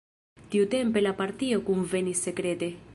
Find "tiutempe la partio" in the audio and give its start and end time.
0.53-1.61